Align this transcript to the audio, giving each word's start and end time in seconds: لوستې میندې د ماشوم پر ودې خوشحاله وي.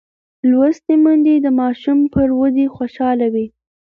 لوستې 0.49 0.93
میندې 1.03 1.35
د 1.41 1.47
ماشوم 1.59 1.99
پر 2.13 2.29
ودې 2.39 2.65
خوشحاله 2.75 3.27
وي. 3.33 3.45